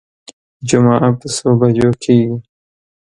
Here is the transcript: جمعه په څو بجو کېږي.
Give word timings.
جمعه 0.69 1.09
په 1.19 1.27
څو 1.35 1.49
بجو 1.59 1.89
کېږي. 2.03 2.33